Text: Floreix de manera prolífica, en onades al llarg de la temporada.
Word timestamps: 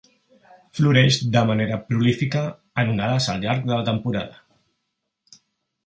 Floreix 0.77 1.19
de 1.35 1.43
manera 1.51 1.77
prolífica, 1.91 2.43
en 2.85 2.91
onades 2.97 3.31
al 3.35 3.47
llarg 3.47 3.71
de 3.71 3.77
la 3.81 3.87
temporada. 3.95 4.45